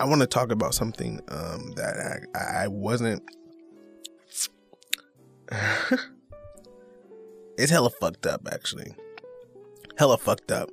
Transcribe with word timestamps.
I 0.00 0.04
want 0.04 0.22
to 0.22 0.26
talk 0.26 0.50
about 0.50 0.72
something 0.74 1.20
um, 1.28 1.72
that 1.72 2.26
I, 2.34 2.62
I 2.64 2.68
wasn't. 2.68 3.22
it's 7.58 7.70
hella 7.70 7.90
fucked 7.90 8.24
up, 8.24 8.48
actually. 8.50 8.94
Hella 9.98 10.16
fucked 10.16 10.50
up. 10.50 10.70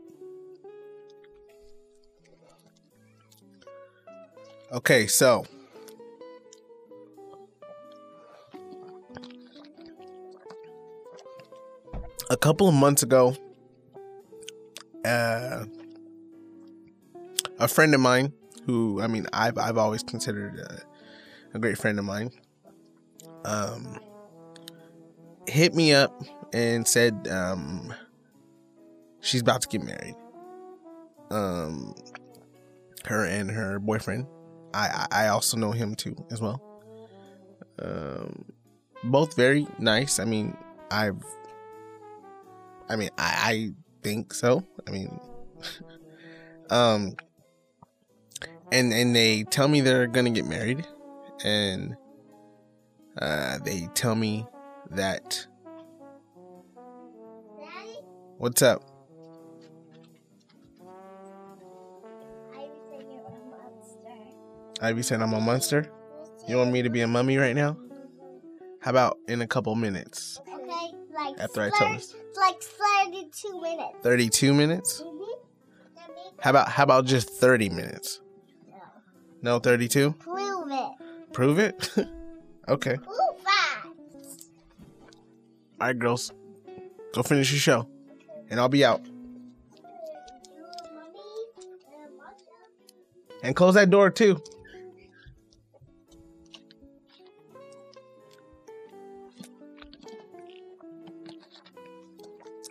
Okay, 4.71 5.07
so 5.07 5.44
a 12.29 12.37
couple 12.37 12.70
of 12.70 12.73
months 12.73 13.04
ago, 13.04 13.36
uh, 15.04 15.65
a 17.59 17.68
friend 17.68 17.93
of 17.93 18.00
mine 18.00 18.32
who 18.68 19.02
I 19.02 19.07
mean 19.07 19.26
I've 19.34 19.57
I've 19.57 19.78
always 19.78 20.04
considered 20.04 20.60
a, 20.60 21.56
a 21.56 21.60
great 21.60 21.78
friend 21.78 21.98
of 21.98 22.06
mine, 22.06 22.30
um, 23.46 23.98
hit 25.48 25.74
me 25.74 25.93
up 25.93 26.14
and 26.54 26.86
said 26.88 27.28
um, 27.32 27.93
she's 29.21 29.42
about 29.42 29.62
to 29.62 29.68
get 29.70 29.84
married. 29.84 30.16
Um, 31.32 31.96
her 33.06 33.26
and 33.26 33.50
her 33.50 33.80
boyfriend. 33.80 34.28
I 34.73 35.08
I 35.12 35.28
also 35.30 35.58
know 35.58 35.72
him 35.72 35.95
too 35.95 36.16
as 36.30 36.42
well. 36.42 36.62
Um, 37.80 38.45
both 39.06 39.36
very 39.36 39.66
nice. 39.80 40.20
I 40.20 40.26
mean, 40.26 40.56
I've. 40.92 41.24
I 42.90 42.96
mean, 42.96 43.09
I, 43.18 43.34
I 43.44 43.72
think 44.04 44.34
so. 44.34 44.66
I 44.88 44.92
mean, 44.92 45.20
um, 46.70 47.16
and 48.72 48.94
and 48.94 49.16
they 49.16 49.44
tell 49.44 49.68
me 49.68 49.82
they're 49.82 50.08
gonna 50.08 50.30
get 50.30 50.46
married, 50.46 50.86
and 51.44 51.96
uh, 53.20 53.58
they 53.64 53.88
tell 53.94 54.16
me 54.16 54.46
that. 54.92 55.46
Daddy? 57.58 57.98
What's 58.38 58.62
up? 58.62 58.84
Ivy 64.81 65.02
said 65.02 65.22
I'm 65.22 65.34
a 65.34 65.40
monster. 65.42 65.92
You 66.48 66.58
want 66.58 66.72
me 66.72 66.81
to 66.81 66.90
be 66.90 67.02
a 67.02 67.08
mummy 67.08 67.38
right 67.38 67.56
now? 67.56 67.78
How 68.81 68.92
about 68.92 69.18
in 69.28 69.42
a 69.42 69.48
couple 69.48 69.74
minutes? 69.76 70.40
Okay, 70.48 70.94
like 71.14 71.40
After 71.40 71.62
I 71.62 71.70
tell 71.72 71.94
this. 71.94 72.16
like 72.40 72.62
thirty-two 72.62 73.62
minutes. 73.62 73.96
32 74.04 74.54
minutes? 74.54 75.02
Mm-hmm. 75.02 75.24
How 76.40 76.50
about 76.52 76.70
how 76.70 76.84
about 76.84 77.06
just 77.06 77.30
30 77.30 77.70
minutes? 77.70 78.22
No. 79.42 79.54
No 79.54 79.60
32? 79.60 80.14
Prove 80.14 80.72
it. 80.72 80.92
Prove 81.34 81.60
it? 81.60 81.90
okay. 82.68 82.98
All 85.80 85.88
right, 85.88 85.98
girls. 85.98 86.32
Go 87.14 87.22
finish 87.22 87.52
your 87.52 87.60
show. 87.60 87.88
And 88.50 88.60
I'll 88.60 88.70
be 88.70 88.84
out. 88.84 89.02
And 93.44 93.56
close 93.56 93.76
that 93.76 93.90
door 93.90 94.10
too. 94.10 94.42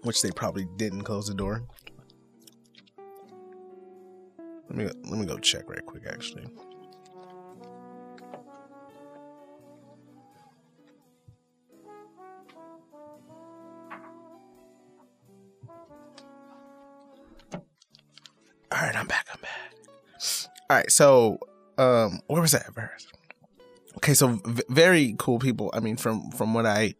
Which 0.03 0.23
they 0.23 0.31
probably 0.31 0.67
didn't 0.77 1.03
close 1.03 1.29
the 1.29 1.35
door. 1.35 1.63
Let 4.69 4.77
me 4.77 4.85
let 4.85 5.19
me 5.19 5.27
go 5.27 5.39
check 5.39 5.69
right 5.69 5.85
quick 5.85 6.05
actually. 6.09 6.47
All 18.73 18.83
right, 18.83 18.97
I'm 18.97 19.07
back. 19.07 19.27
I'm 19.33 19.41
back. 19.41 19.73
All 20.69 20.77
right, 20.77 20.91
so 20.91 21.39
um, 21.79 22.21
where 22.27 22.43
was 22.43 22.53
that 22.53 22.75
verse? 22.75 23.07
Okay, 23.99 24.15
so 24.15 24.39
v- 24.45 24.63
very 24.69 25.15
cool 25.19 25.39
people. 25.39 25.71
I 25.73 25.81
mean, 25.81 25.97
from 25.97 26.31
from 26.33 26.53
what 26.53 26.67
I 26.67 26.95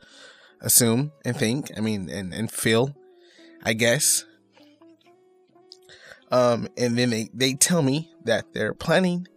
assume 0.61 1.13
and 1.25 1.37
think, 1.37 1.71
I 1.77 1.81
mean, 1.81 2.09
and 2.09 2.33
and 2.33 2.51
feel, 2.51 2.95
I 3.65 3.73
guess. 3.73 4.25
Um, 6.31 6.69
and 6.77 6.99
then 6.99 7.11
they 7.11 7.31
they 7.33 7.55
tell 7.55 7.83
me 7.83 8.11
that 8.25 8.53
they're 8.53 8.75
planning 8.75 9.29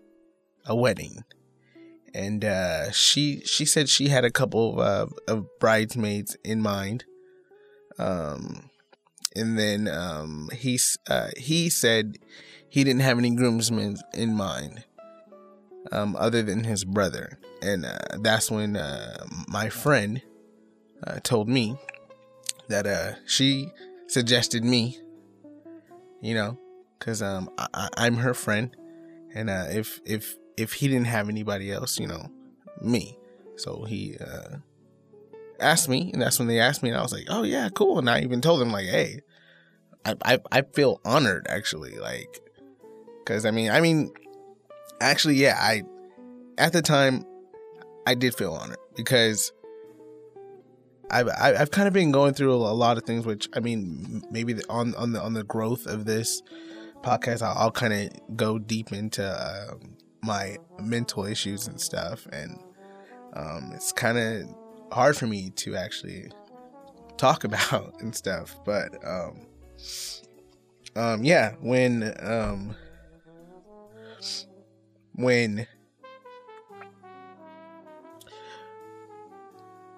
a 0.66 0.75
wedding, 0.75 1.23
and 2.13 2.44
uh, 2.44 2.91
she 2.91 3.41
she 3.41 3.66
said 3.66 3.89
she 3.89 4.07
had 4.07 4.25
a 4.25 4.31
couple 4.31 4.81
of 4.81 5.11
uh, 5.27 5.33
of 5.33 5.59
bridesmaids 5.59 6.35
in 6.44 6.61
mind. 6.61 7.05
Um, 8.00 8.69
and 9.35 9.59
then 9.59 9.88
um, 9.88 10.50
he 10.53 10.79
uh, 11.07 11.29
he 11.38 11.69
said 11.69 12.17
he 12.69 12.83
didn't 12.83 13.01
have 13.01 13.17
any 13.17 13.35
groomsmen 13.35 13.97
in 14.13 14.35
mind, 14.35 14.83
um, 15.91 16.16
other 16.16 16.41
than 16.41 16.63
his 16.63 16.83
brother, 16.83 17.39
and 17.61 17.85
uh, 17.85 17.97
that's 18.21 18.50
when 18.50 18.75
uh, 18.75 19.25
my 19.47 19.69
friend 19.69 20.21
uh, 21.06 21.19
told 21.23 21.47
me 21.47 21.77
that 22.67 22.88
uh, 22.88 23.13
she 23.25 23.69
suggested 24.07 24.63
me, 24.63 25.00
you 26.21 26.33
know, 26.33 26.57
because 26.99 27.21
um, 27.21 27.49
I- 27.57 27.89
I'm 27.97 28.15
her 28.17 28.33
friend, 28.33 28.75
and 29.33 29.49
uh, 29.49 29.65
if 29.69 29.99
if 30.05 30.35
if 30.57 30.73
he 30.73 30.87
didn't 30.87 31.07
have 31.07 31.29
anybody 31.29 31.71
else, 31.71 31.99
you 31.99 32.07
know, 32.07 32.27
me, 32.81 33.17
so 33.55 33.85
he 33.85 34.17
uh, 34.19 34.57
asked 35.59 35.89
me, 35.89 36.11
and 36.13 36.21
that's 36.21 36.38
when 36.38 36.47
they 36.47 36.59
asked 36.59 36.83
me, 36.83 36.89
and 36.89 36.97
I 36.97 37.01
was 37.01 37.13
like, 37.13 37.25
oh 37.29 37.43
yeah, 37.43 37.69
cool, 37.73 37.97
and 37.99 38.09
I 38.09 38.21
even 38.21 38.41
told 38.41 38.61
them 38.61 38.71
like, 38.71 38.85
hey. 38.85 39.21
I, 40.05 40.15
I, 40.23 40.39
I 40.49 40.61
feel 40.61 41.01
honored 41.03 41.45
actually 41.49 41.97
like 41.99 42.39
because 43.19 43.45
i 43.45 43.51
mean 43.51 43.69
i 43.69 43.81
mean 43.81 44.13
actually 45.01 45.35
yeah 45.35 45.57
i 45.59 45.83
at 46.57 46.71
the 46.71 46.81
time 46.81 47.25
i 48.07 48.15
did 48.15 48.33
feel 48.33 48.53
honored 48.53 48.77
because 48.95 49.51
i've 51.11 51.27
i've 51.38 51.71
kind 51.71 51.85
of 51.89 51.93
been 51.93 52.13
going 52.13 52.33
through 52.33 52.55
a 52.55 52.71
lot 52.71 52.97
of 52.97 53.03
things 53.03 53.25
which 53.25 53.49
i 53.53 53.59
mean 53.59 54.23
maybe 54.31 54.55
on 54.69 54.95
on 54.95 55.11
the 55.11 55.21
on 55.21 55.33
the 55.33 55.43
growth 55.43 55.85
of 55.85 56.05
this 56.05 56.41
podcast 57.01 57.41
i'll, 57.41 57.57
I'll 57.57 57.71
kind 57.71 57.93
of 57.93 58.37
go 58.37 58.59
deep 58.59 58.91
into 58.91 59.25
um, 59.25 59.97
my 60.21 60.57
mental 60.79 61.25
issues 61.25 61.67
and 61.67 61.79
stuff 61.79 62.27
and 62.31 62.59
um 63.33 63.71
it's 63.73 63.91
kind 63.91 64.17
of 64.17 64.53
hard 64.91 65.15
for 65.15 65.27
me 65.27 65.49
to 65.51 65.75
actually 65.75 66.31
talk 67.17 67.43
about 67.43 67.93
and 68.01 68.15
stuff 68.15 68.55
but 68.65 68.95
um 69.05 69.45
um 70.95 71.23
yeah 71.23 71.53
when 71.61 72.13
um 72.19 72.75
when 75.13 75.67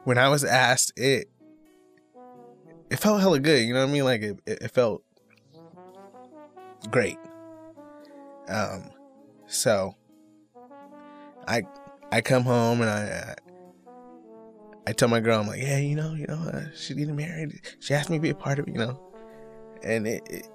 when 0.04 0.18
i 0.18 0.28
was 0.28 0.44
asked 0.44 0.92
it 0.98 1.32
it 2.90 2.98
felt 3.00 3.22
hella 3.22 3.40
good 3.40 3.66
you 3.66 3.74
know 3.74 3.80
what 3.80 3.90
i 3.90 3.94
mean? 3.94 4.04
Like 4.04 4.22
it, 4.22 4.40
it, 4.46 4.62
it 4.64 4.72
felt 4.72 5.04
great 6.90 7.18
um 8.48 8.90
so 9.48 9.96
i 11.48 11.62
i 12.12 12.22
come 12.22 12.44
home 12.44 12.82
and 12.82 12.90
i 12.90 13.36
I 14.88 14.94
tell 14.94 15.08
my 15.08 15.20
girl, 15.20 15.40
I'm 15.40 15.48
like, 15.48 15.62
yeah, 15.62 15.78
you 15.78 15.96
know, 15.96 16.14
you 16.16 16.26
know, 16.28 16.42
uh, 16.52 16.64
she's 16.76 16.98
getting 16.98 17.16
married. 17.16 17.62
She 17.80 17.94
asked 17.94 18.10
me 18.10 18.18
to 18.18 18.22
be 18.22 18.30
a 18.30 18.36
part 18.36 18.58
of 18.58 18.68
it, 18.68 18.72
you 18.74 18.80
know, 18.80 19.00
and 19.84 20.08
it 20.08 20.24
it, 20.30 20.48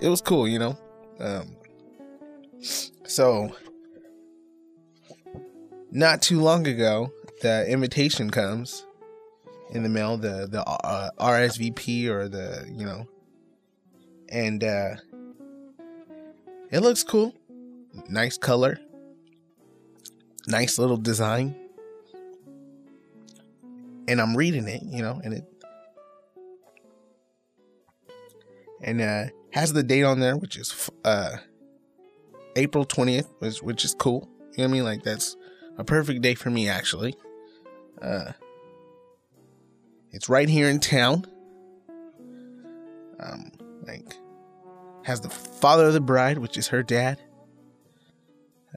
it 0.00 0.08
was 0.08 0.20
cool, 0.20 0.48
you 0.48 0.58
know. 0.58 0.76
Um, 1.20 1.56
so 3.06 3.54
not 5.90 6.22
too 6.22 6.40
long 6.40 6.66
ago, 6.66 7.12
the 7.42 7.66
invitation 7.70 8.30
comes 8.30 8.84
in 9.70 9.82
the 9.84 9.88
mail, 9.88 10.16
the 10.16 10.48
the 10.50 10.64
uh, 10.64 11.10
RSVP 11.20 12.08
or 12.08 12.28
the 12.28 12.68
you 12.68 12.84
know, 12.84 13.06
and 14.30 14.62
uh, 14.62 14.96
it 16.70 16.80
looks 16.80 17.02
cool, 17.02 17.34
nice 18.08 18.38
color, 18.38 18.78
nice 20.46 20.78
little 20.78 20.96
design 20.96 21.54
and 24.10 24.20
I'm 24.20 24.36
reading 24.36 24.66
it, 24.66 24.82
you 24.82 25.02
know, 25.02 25.20
and 25.22 25.34
it 25.34 25.44
and 28.82 29.00
uh 29.00 29.24
has 29.52 29.72
the 29.72 29.84
date 29.84 30.02
on 30.02 30.18
there, 30.18 30.36
which 30.36 30.56
is 30.56 30.90
uh 31.04 31.36
April 32.56 32.84
20th, 32.84 33.28
which 33.38 33.62
which 33.62 33.84
is 33.84 33.94
cool. 33.94 34.28
You 34.56 34.58
know 34.58 34.64
what 34.64 34.68
I 34.68 34.72
mean? 34.72 34.84
Like 34.84 35.02
that's 35.04 35.36
a 35.78 35.84
perfect 35.84 36.22
day 36.22 36.34
for 36.34 36.50
me 36.50 36.68
actually. 36.68 37.14
Uh 38.02 38.32
it's 40.10 40.28
right 40.28 40.48
here 40.48 40.68
in 40.68 40.80
town. 40.80 41.24
Um 43.20 43.52
like 43.86 44.16
has 45.04 45.20
the 45.20 45.30
father 45.30 45.86
of 45.86 45.92
the 45.92 46.00
bride, 46.00 46.38
which 46.38 46.56
is 46.58 46.68
her 46.68 46.82
dad, 46.82 47.18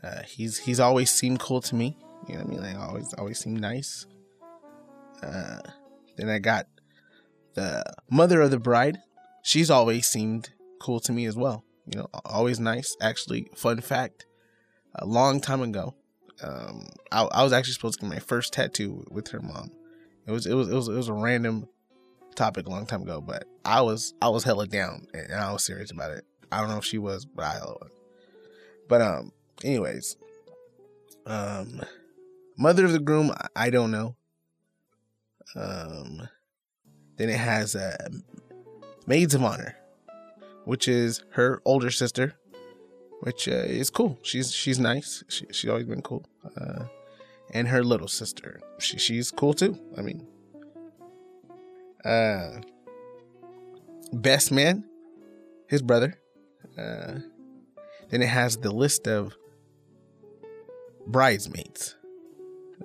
Uh, 0.04 0.24
he's 0.24 0.58
he's 0.60 0.80
always 0.80 1.12
seemed 1.12 1.40
cool 1.40 1.62
to 1.62 1.76
me. 1.76 1.98
You 2.28 2.36
know 2.36 2.42
what 2.42 2.48
I 2.48 2.50
mean? 2.50 2.62
Like 2.62 2.90
always 2.90 3.14
always 3.14 3.40
seemed 3.40 3.62
nice. 3.62 4.06
Uh, 5.22 5.60
then 6.18 6.30
I 6.30 6.40
got 6.40 6.68
the 7.54 7.84
mother 8.10 8.42
of 8.42 8.52
the 8.52 8.60
bride. 8.60 8.98
She's 9.44 9.70
always 9.70 10.08
seemed 10.08 10.50
cool 10.82 11.00
to 11.02 11.12
me 11.12 11.26
as 11.26 11.36
well. 11.36 11.64
You 11.86 12.00
know, 12.00 12.08
always 12.26 12.60
nice. 12.60 12.98
Actually, 13.02 13.50
fun 13.56 13.80
fact: 13.82 14.26
a 14.96 15.06
long 15.06 15.40
time 15.40 15.62
ago, 15.62 15.96
um, 16.42 16.88
I, 17.12 17.24
I 17.24 17.44
was 17.44 17.54
actually 17.54 17.74
supposed 17.74 18.00
to 18.00 18.06
get 18.06 18.14
my 18.14 18.20
first 18.20 18.52
tattoo 18.54 19.06
with 19.10 19.30
her 19.30 19.40
mom. 19.42 19.72
It 20.28 20.32
was 20.32 20.46
it 20.46 20.56
was 20.56 20.70
it 20.70 20.76
was 20.76 20.88
it 20.88 20.96
was 20.96 21.08
a 21.10 21.14
random 21.14 21.68
topic 22.36 22.68
a 22.68 22.70
long 22.70 22.86
time 22.86 23.02
ago, 23.02 23.22
but 23.22 23.46
I 23.66 23.82
was 23.82 24.14
I 24.22 24.30
was 24.30 24.44
hella 24.44 24.68
down 24.68 25.08
and 25.14 25.34
I 25.34 25.52
was 25.52 25.64
serious 25.64 25.92
about 25.92 26.12
it. 26.12 26.26
I 26.52 26.60
don't 26.60 26.70
know 26.70 26.78
if 26.78 26.86
she 26.86 26.98
was, 26.98 27.26
but 27.26 27.46
I 27.46 27.60
was. 27.60 27.90
But 28.88 29.02
um, 29.02 29.32
anyways, 29.64 30.18
um, 31.26 31.82
mother 32.58 32.86
of 32.86 32.92
the 32.92 33.00
groom, 33.00 33.32
I 33.56 33.70
don't 33.70 33.92
know. 33.92 34.16
Um, 35.56 36.28
then 37.18 37.30
it 37.30 37.38
has 37.38 37.76
uh, 37.76 38.10
maids 39.08 39.34
of 39.34 39.44
honor, 39.44 39.76
which 40.66 40.88
is 40.88 41.24
her 41.32 41.62
older 41.66 41.92
sister, 41.92 42.36
which 43.22 43.48
uh, 43.48 43.52
is 43.52 43.90
cool. 43.90 44.20
She's 44.22 44.52
she's 44.52 44.80
nice. 44.80 45.24
She, 45.30 45.46
she's 45.52 45.70
always 45.70 45.86
been 45.86 46.02
cool. 46.02 46.26
Uh, 46.56 46.86
and 47.52 47.68
her 47.68 47.84
little 47.84 48.08
sister, 48.08 48.62
she, 48.80 48.98
she's 48.98 49.32
cool 49.32 49.54
too. 49.54 49.80
I 49.98 50.02
mean, 50.02 50.28
uh, 52.06 52.62
best 54.12 54.52
man, 54.52 54.86
his 55.68 55.82
brother. 55.82 56.20
Uh, 56.78 57.20
then 58.10 58.22
it 58.22 58.30
has 58.30 58.58
the 58.58 58.72
list 58.72 59.08
of 59.08 59.36
bridesmaids. 61.08 61.96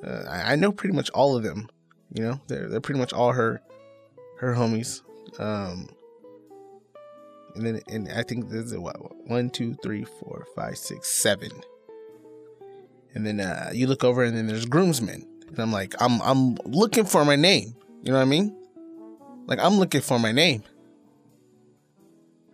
Uh, 0.02 0.24
I, 0.28 0.52
I, 0.52 0.56
know 0.56 0.72
pretty 0.72 0.94
much 0.94 1.10
all 1.10 1.36
of 1.36 1.42
them. 1.42 1.68
You 2.12 2.22
know, 2.22 2.40
they're 2.46 2.68
they're 2.68 2.80
pretty 2.80 3.00
much 3.00 3.12
all 3.12 3.32
her 3.32 3.60
her 4.38 4.54
homies. 4.54 5.02
Um, 5.38 5.88
and 7.54 7.66
then 7.66 7.80
and 7.88 8.08
I 8.12 8.22
think 8.22 8.48
there's 8.48 8.72
a 8.72 8.80
what 8.80 8.96
one, 9.26 9.50
two, 9.50 9.74
three, 9.82 10.04
four, 10.04 10.46
five, 10.54 10.78
six, 10.78 11.08
seven. 11.08 11.50
And 13.14 13.26
then 13.26 13.40
uh, 13.40 13.70
you 13.72 13.86
look 13.86 14.04
over, 14.04 14.22
and 14.22 14.36
then 14.36 14.46
there's 14.46 14.66
groomsmen. 14.66 15.26
And 15.48 15.58
I'm 15.58 15.72
like, 15.72 15.94
I'm 16.00 16.20
I'm 16.22 16.56
looking 16.64 17.04
for 17.04 17.24
my 17.24 17.36
name. 17.36 17.74
You 18.02 18.12
know 18.12 18.18
what 18.18 18.22
I 18.22 18.26
mean? 18.26 18.57
Like 19.48 19.58
I'm 19.60 19.74
looking 19.74 20.02
for 20.02 20.18
my 20.18 20.30
name. 20.30 20.62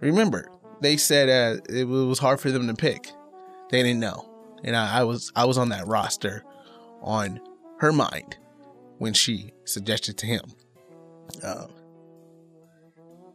Remember, 0.00 0.48
they 0.80 0.96
said 0.96 1.28
uh, 1.28 1.60
it 1.68 1.84
was 1.84 2.20
hard 2.20 2.40
for 2.40 2.50
them 2.50 2.68
to 2.68 2.74
pick. 2.74 3.10
They 3.70 3.82
didn't 3.82 4.00
know, 4.00 4.28
and 4.62 4.76
I, 4.76 5.00
I 5.00 5.02
was 5.02 5.32
I 5.34 5.44
was 5.44 5.58
on 5.58 5.70
that 5.70 5.86
roster, 5.88 6.44
on 7.02 7.40
her 7.80 7.92
mind, 7.92 8.36
when 8.98 9.12
she 9.12 9.52
suggested 9.64 10.16
to 10.18 10.26
him. 10.26 10.42
Uh, 11.42 11.66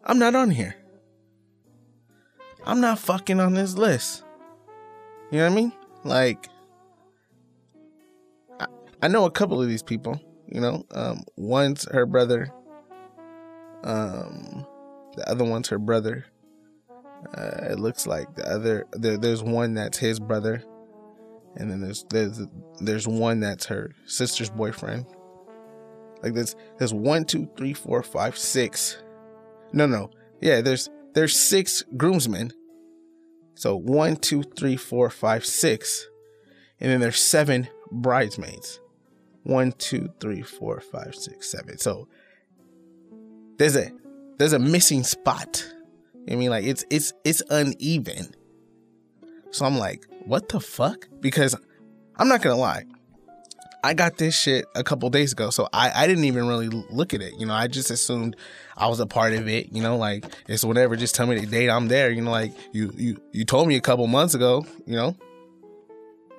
I'm 0.06 0.20
not 0.20 0.36
on 0.36 0.52
here. 0.52 0.76
I'm 2.66 2.80
not 2.80 3.00
fucking 3.00 3.42
on 3.42 3.56
this 3.56 3.76
list. 3.76 4.24
You 5.32 5.40
know 5.40 5.46
what 5.46 5.52
I 5.52 5.56
mean? 5.56 5.74
Like, 6.06 6.48
I, 8.60 8.68
I 9.02 9.08
know 9.10 9.26
a 9.26 9.32
couple 9.32 9.62
of 9.62 9.68
these 9.68 9.84
people. 9.84 10.22
You 10.48 10.62
know, 10.62 10.86
um, 10.92 11.24
one's 11.36 11.90
her 11.92 12.06
brother. 12.06 12.54
Um, 13.84 14.66
the 15.16 15.30
other 15.30 15.44
one's 15.44 15.70
her 15.70 15.80
brother. 15.80 16.26
Uh, 17.34 17.72
it 17.72 17.80
looks 17.80 18.08
like 18.08 18.34
the 18.36 18.50
other 18.50 18.86
there, 18.94 19.18
there's 19.18 19.44
one 19.44 19.74
that's 19.74 19.98
his 19.98 20.20
brother, 20.20 20.64
and 21.56 21.70
then 21.70 21.82
there's 21.82 22.06
there's 22.10 22.42
there's 22.80 23.08
one 23.08 23.40
that's 23.40 23.66
her 23.66 23.94
sister's 24.06 24.50
boyfriend. 24.50 25.06
Like 26.24 26.34
there's 26.34 26.56
there's 26.78 26.94
one, 26.94 27.26
two, 27.26 27.50
three, 27.58 27.74
four, 27.74 28.04
five, 28.04 28.38
six. 28.38 29.02
No, 29.74 29.86
no, 29.86 30.12
yeah. 30.42 30.62
There's 30.62 30.90
there's 31.14 31.36
six 31.36 31.84
groomsmen. 31.98 32.52
So 33.56 33.76
one, 33.76 34.16
two, 34.16 34.44
three, 34.44 34.78
four, 34.78 35.10
five, 35.10 35.46
six, 35.46 36.08
and 36.80 36.90
then 36.92 37.02
there's 37.02 37.22
seven 37.22 37.68
bridesmaids. 37.92 38.80
One, 39.44 39.74
two, 39.74 40.10
three, 40.20 40.42
four, 40.42 40.80
five, 40.80 41.16
six, 41.16 41.52
seven. 41.52 41.78
So 41.78 42.08
there's 43.60 43.76
a 43.76 43.92
there's 44.40 44.54
a 44.54 44.60
missing 44.60 45.04
spot. 45.04 45.64
I 46.30 46.36
mean, 46.36 46.50
like 46.50 46.66
it's 46.66 46.84
it's 46.90 47.14
it's 47.24 47.44
uneven. 47.50 48.34
So 49.52 49.66
I'm 49.66 49.78
like, 49.78 50.06
what 50.26 50.50
the 50.50 50.60
fuck? 50.60 51.08
Because 51.20 51.56
I'm 52.16 52.28
not 52.28 52.42
gonna 52.42 52.56
lie, 52.56 52.86
I 53.84 53.94
got 53.94 54.18
this 54.18 54.38
shit 54.38 54.66
a 54.76 54.84
couple 54.84 55.10
days 55.10 55.34
ago, 55.34 55.50
so 55.50 55.68
I 55.74 55.92
I 55.94 56.08
didn't 56.08 56.24
even 56.24 56.48
really 56.48 56.70
look 56.70 57.14
at 57.14 57.22
it. 57.22 57.34
You 57.38 57.46
know, 57.46 57.54
I 57.54 57.68
just 57.68 57.92
assumed 57.92 58.38
I 58.78 58.88
was 58.88 59.02
a 59.02 59.06
part 59.06 59.34
of 59.34 59.48
it. 59.48 59.74
You 59.74 59.84
know, 59.84 59.98
like 59.98 60.26
it's 60.48 60.64
whatever. 60.64 60.96
Just 60.96 61.14
tell 61.14 61.28
me 61.28 61.38
the 61.38 61.46
date 61.46 61.70
I'm 61.70 61.90
there. 61.90 62.10
You 62.10 62.22
know, 62.22 62.32
like 62.32 62.54
you 62.72 62.94
you 62.96 63.22
you 63.34 63.44
told 63.44 63.68
me 63.68 63.76
a 63.76 63.82
couple 63.82 64.08
months 64.08 64.36
ago. 64.36 64.66
You 64.86 64.96
know, 64.96 65.18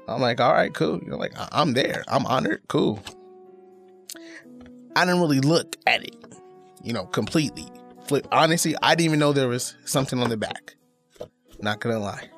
I'm 0.08 0.22
like, 0.22 0.40
all 0.40 0.54
right, 0.54 0.72
cool. 0.72 1.00
You 1.02 1.10
know, 1.10 1.18
like 1.18 1.34
I'm 1.36 1.74
there. 1.74 2.02
I'm 2.08 2.24
honored. 2.24 2.62
Cool. 2.68 2.98
I 4.96 5.04
didn't 5.04 5.20
really 5.20 5.40
look 5.40 5.76
at 5.86 6.02
it 6.02 6.19
you 6.82 6.92
know, 6.92 7.06
completely. 7.06 7.66
Flip. 8.06 8.26
Honestly, 8.32 8.74
I 8.82 8.94
didn't 8.94 9.06
even 9.06 9.18
know 9.18 9.32
there 9.32 9.48
was 9.48 9.74
something 9.84 10.20
on 10.20 10.30
the 10.30 10.36
back. 10.36 10.74
Not 11.60 11.80
gonna 11.80 11.98
lie. 11.98 12.28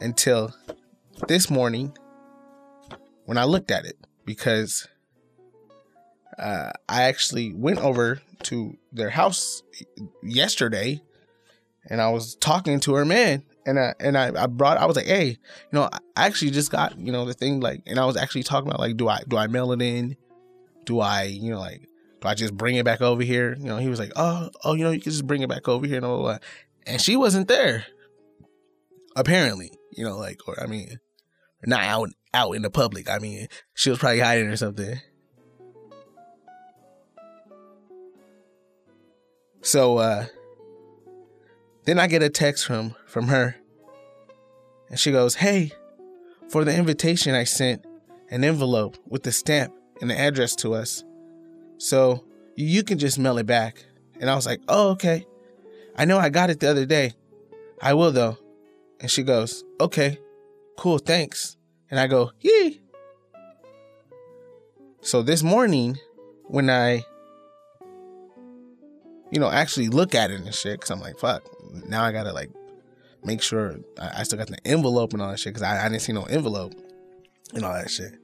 Until 0.00 0.54
this 1.28 1.50
morning 1.50 1.96
when 3.24 3.38
I 3.38 3.44
looked 3.44 3.70
at 3.70 3.84
it 3.84 3.96
because 4.24 4.88
uh, 6.38 6.70
I 6.88 7.02
actually 7.04 7.52
went 7.52 7.78
over 7.80 8.20
to 8.44 8.76
their 8.92 9.10
house 9.10 9.62
yesterday 10.22 11.02
and 11.88 12.00
I 12.00 12.10
was 12.10 12.34
talking 12.36 12.80
to 12.80 12.94
her 12.94 13.04
man 13.04 13.42
and 13.64 13.78
I 13.78 13.94
and 13.98 14.16
I, 14.16 14.44
I 14.44 14.46
brought 14.46 14.78
I 14.78 14.86
was 14.86 14.96
like, 14.96 15.06
hey, 15.06 15.28
you 15.28 15.36
know, 15.72 15.88
I 15.92 16.26
actually 16.26 16.52
just 16.52 16.70
got, 16.70 16.98
you 16.98 17.12
know, 17.12 17.24
the 17.24 17.34
thing 17.34 17.60
like 17.60 17.82
and 17.86 17.98
I 17.98 18.04
was 18.04 18.16
actually 18.16 18.44
talking 18.44 18.68
about 18.68 18.80
like 18.80 18.96
do 18.96 19.08
I 19.08 19.22
do 19.26 19.36
I 19.36 19.46
mail 19.46 19.72
it 19.72 19.82
in? 19.82 20.16
Do 20.84 21.00
I, 21.00 21.24
you 21.24 21.50
know, 21.50 21.58
like 21.58 21.88
do 22.26 22.30
I 22.30 22.34
just 22.34 22.56
bring 22.56 22.76
it 22.76 22.84
back 22.84 23.00
over 23.00 23.22
here? 23.22 23.54
You 23.58 23.66
know, 23.66 23.78
he 23.78 23.88
was 23.88 23.98
like, 23.98 24.12
oh, 24.16 24.50
oh, 24.64 24.74
you 24.74 24.84
know, 24.84 24.90
you 24.90 25.00
can 25.00 25.12
just 25.12 25.26
bring 25.26 25.42
it 25.42 25.48
back 25.48 25.68
over 25.68 25.86
here 25.86 25.96
and 25.96 26.04
all 26.04 26.24
that. 26.24 26.42
And 26.86 27.00
she 27.00 27.16
wasn't 27.16 27.48
there. 27.48 27.86
Apparently, 29.14 29.70
you 29.92 30.04
know, 30.04 30.18
like, 30.18 30.40
or 30.46 30.60
I 30.62 30.66
mean, 30.66 31.00
not 31.64 31.84
out 31.84 32.10
out 32.34 32.52
in 32.52 32.62
the 32.62 32.70
public. 32.70 33.08
I 33.08 33.18
mean, 33.18 33.48
she 33.74 33.90
was 33.90 33.98
probably 33.98 34.20
hiding 34.20 34.48
or 34.48 34.56
something. 34.56 35.00
So 39.62 39.98
uh 39.98 40.26
then 41.84 41.98
I 41.98 42.08
get 42.08 42.22
a 42.22 42.28
text 42.28 42.66
from 42.66 42.94
from 43.06 43.28
her. 43.28 43.56
And 44.90 44.98
she 44.98 45.10
goes, 45.10 45.36
"Hey, 45.36 45.72
for 46.48 46.64
the 46.64 46.76
invitation 46.76 47.34
I 47.34 47.44
sent 47.44 47.84
an 48.30 48.44
envelope 48.44 48.96
with 49.06 49.22
the 49.22 49.32
stamp 49.32 49.74
and 50.00 50.10
the 50.10 50.18
address 50.18 50.54
to 50.56 50.74
us. 50.74 51.04
So 51.78 52.24
you 52.54 52.82
can 52.82 52.98
just 52.98 53.18
mail 53.18 53.38
it 53.38 53.46
back. 53.46 53.84
And 54.20 54.30
I 54.30 54.34
was 54.34 54.46
like, 54.46 54.60
oh, 54.68 54.90
okay. 54.90 55.26
I 55.96 56.04
know 56.04 56.18
I 56.18 56.28
got 56.28 56.50
it 56.50 56.60
the 56.60 56.70
other 56.70 56.86
day. 56.86 57.12
I 57.80 57.94
will 57.94 58.12
though. 58.12 58.38
And 59.00 59.10
she 59.10 59.22
goes, 59.22 59.64
okay, 59.80 60.18
cool, 60.78 60.98
thanks. 60.98 61.56
And 61.90 62.00
I 62.00 62.06
go, 62.06 62.32
yee. 62.40 62.80
So 65.02 65.22
this 65.22 65.42
morning, 65.42 65.98
when 66.44 66.70
I, 66.70 67.04
you 69.30 69.38
know, 69.38 69.50
actually 69.50 69.88
look 69.88 70.14
at 70.14 70.30
it 70.30 70.40
and 70.40 70.54
shit, 70.54 70.80
because 70.80 70.90
I'm 70.90 71.00
like, 71.00 71.18
fuck, 71.18 71.44
now 71.88 72.02
I 72.02 72.12
gotta 72.12 72.32
like 72.32 72.50
make 73.22 73.42
sure 73.42 73.76
I, 74.00 74.22
still 74.22 74.38
got 74.38 74.48
the 74.48 74.58
envelope 74.66 75.12
and 75.12 75.22
all 75.22 75.30
that 75.30 75.38
shit, 75.38 75.52
because 75.54 75.62
I, 75.62 75.84
I 75.84 75.88
didn't 75.88 76.02
see 76.02 76.12
no 76.12 76.24
envelope 76.24 76.74
and 77.54 77.64
all 77.64 77.72
that 77.72 77.90
shit. 77.90 78.18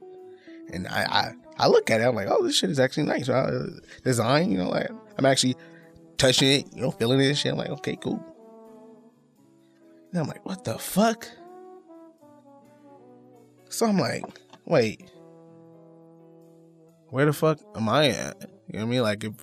And 0.71 0.87
I, 0.87 1.03
I 1.03 1.31
I 1.57 1.67
look 1.67 1.89
at 1.91 2.01
it, 2.01 2.05
I'm 2.05 2.15
like, 2.15 2.27
oh, 2.29 2.43
this 2.43 2.57
shit 2.57 2.69
is 2.69 2.79
actually 2.79 3.03
nice. 3.03 3.29
Right? 3.29 3.45
Uh, 3.45 3.67
design, 4.03 4.51
you 4.51 4.57
know, 4.57 4.69
like 4.69 4.89
I'm 5.17 5.25
actually 5.25 5.55
touching 6.17 6.49
it, 6.49 6.65
you 6.73 6.81
know, 6.81 6.91
feeling 6.91 7.19
it 7.19 7.27
and 7.27 7.37
shit. 7.37 7.51
I'm 7.51 7.57
like, 7.57 7.69
okay, 7.69 7.95
cool. 7.95 8.23
And 10.11 10.21
I'm 10.21 10.27
like, 10.27 10.45
what 10.45 10.63
the 10.63 10.77
fuck? 10.77 11.27
So 13.69 13.87
I'm 13.87 13.97
like, 13.97 14.23
wait, 14.65 15.09
where 17.09 17.25
the 17.25 17.33
fuck 17.33 17.59
am 17.75 17.89
I 17.89 18.09
at? 18.09 18.41
You 18.67 18.79
know 18.79 18.79
what 18.79 18.81
I 18.81 18.85
mean? 18.85 19.01
Like 19.01 19.23
if 19.23 19.33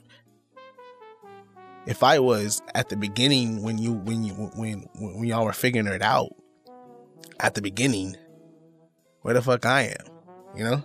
if 1.86 2.02
I 2.02 2.18
was 2.18 2.62
at 2.74 2.88
the 2.88 2.96
beginning 2.96 3.62
when 3.62 3.78
you 3.78 3.92
when 3.92 4.22
you 4.22 4.34
when 4.34 4.88
when 4.94 5.24
y'all 5.24 5.44
were 5.44 5.52
figuring 5.52 5.86
it 5.86 6.02
out 6.02 6.34
at 7.40 7.54
the 7.54 7.62
beginning, 7.62 8.16
where 9.22 9.34
the 9.34 9.42
fuck 9.42 9.66
I 9.66 9.82
am, 9.82 10.06
you 10.56 10.64
know? 10.64 10.84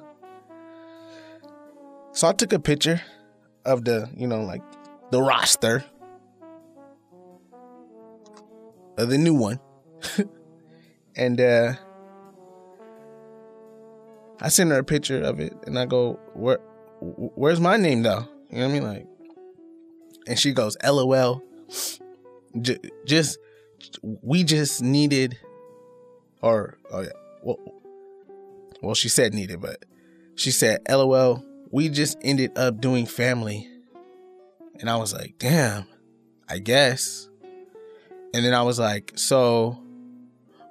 So 2.16 2.30
I 2.30 2.32
took 2.32 2.54
a 2.54 2.60
picture 2.60 3.02
of 3.66 3.84
the, 3.84 4.10
you 4.16 4.26
know, 4.26 4.42
like 4.44 4.62
the 5.12 5.22
roster 5.22 5.84
of 8.98 9.10
the 9.10 9.18
new 9.18 9.34
one. 9.34 9.60
and 11.18 11.42
uh 11.42 11.74
I 14.40 14.48
send 14.48 14.72
her 14.72 14.80
a 14.80 14.84
picture 14.84 15.22
of 15.22 15.42
it 15.42 15.54
and 15.68 15.78
I 15.78 15.86
go, 15.86 16.14
Where 16.34 16.60
where's 17.02 17.60
my 17.60 17.76
name 17.76 18.04
though? 18.04 18.26
You 18.50 18.60
know 18.60 18.68
what 18.68 18.70
I 18.70 18.80
mean? 18.80 18.84
Like 18.84 19.08
and 20.26 20.40
she 20.40 20.54
goes, 20.54 20.78
LOL. 20.86 21.44
J- 22.62 22.80
just 23.06 23.40
we 24.22 24.46
just 24.46 24.82
needed 24.82 25.38
or 26.42 26.78
oh 26.92 27.02
yeah. 27.02 27.10
Well, 27.44 27.60
well 28.82 28.96
she 28.96 29.10
said 29.10 29.34
needed, 29.34 29.60
but 29.60 29.84
she 30.36 30.52
said, 30.52 30.80
LOL, 30.90 31.44
we 31.72 31.90
just 31.90 32.18
ended 32.22 32.58
up 32.58 32.82
doing 32.82 33.06
family. 33.06 33.68
And 34.80 34.90
I 34.90 34.98
was 34.98 35.14
like, 35.14 35.36
damn, 35.38 35.86
I 36.50 36.60
guess. 36.60 37.30
And 38.34 38.44
then 38.44 38.54
I 38.54 38.64
was 38.64 38.80
like, 38.80 39.14
so 39.16 39.82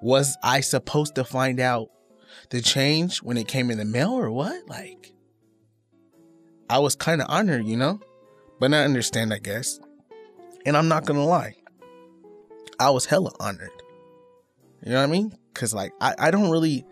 was 0.02 0.36
I 0.42 0.60
supposed 0.60 1.14
to 1.14 1.24
find 1.24 1.60
out 1.60 1.90
the 2.50 2.60
change 2.60 3.18
when 3.18 3.36
it 3.36 3.48
came 3.48 3.70
in 3.70 3.78
the 3.78 3.84
mail 3.84 4.12
or 4.12 4.30
what? 4.30 4.68
Like, 4.68 5.12
I 6.68 6.78
was 6.78 6.94
kind 6.94 7.22
of 7.22 7.28
honored, 7.30 7.66
you 7.66 7.76
know? 7.76 8.00
But 8.60 8.74
I 8.74 8.84
understand, 8.84 9.32
I 9.32 9.38
guess. 9.38 9.80
And 10.66 10.76
I'm 10.76 10.88
not 10.88 11.04
gonna 11.04 11.24
lie, 11.24 11.56
I 12.78 12.90
was 12.90 13.06
hella 13.06 13.32
honored. 13.40 13.70
You 14.84 14.92
know 14.92 14.98
what 14.98 15.04
I 15.04 15.06
mean? 15.06 15.36
Cause 15.54 15.72
like 15.72 15.92
I, 16.00 16.14
I 16.18 16.30
don't 16.30 16.50
really 16.50 16.84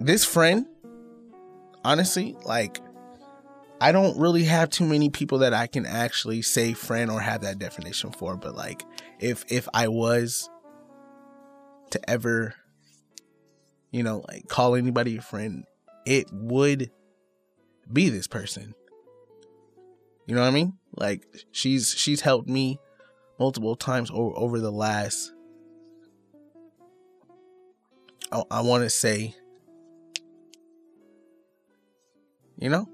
this 0.00 0.24
friend, 0.24 0.66
honestly, 1.84 2.36
like 2.44 2.80
I 3.80 3.92
don't 3.92 4.18
really 4.18 4.44
have 4.44 4.70
too 4.70 4.86
many 4.86 5.10
people 5.10 5.38
that 5.38 5.52
I 5.52 5.66
can 5.66 5.86
actually 5.86 6.42
say 6.42 6.72
friend 6.72 7.10
or 7.10 7.20
have 7.20 7.42
that 7.42 7.58
definition 7.58 8.12
for. 8.12 8.36
But 8.36 8.54
like 8.54 8.84
if 9.18 9.44
if 9.50 9.68
I 9.74 9.88
was 9.88 10.48
to 11.90 12.10
ever, 12.10 12.54
you 13.90 14.02
know, 14.02 14.24
like 14.28 14.48
call 14.48 14.74
anybody 14.76 15.16
a 15.16 15.22
friend, 15.22 15.64
it 16.06 16.26
would 16.32 16.90
be 17.92 18.08
this 18.08 18.26
person. 18.26 18.74
You 20.26 20.34
know 20.34 20.42
what 20.42 20.48
I 20.48 20.52
mean? 20.52 20.74
Like 20.96 21.26
she's 21.50 21.90
she's 21.90 22.20
helped 22.20 22.48
me 22.48 22.78
multiple 23.38 23.74
times 23.74 24.10
over 24.10 24.36
over 24.36 24.60
the 24.60 24.70
last 24.70 25.32
I, 28.32 28.42
I 28.50 28.60
want 28.62 28.84
to 28.84 28.90
say 28.90 29.34
you 32.62 32.70
know 32.70 32.88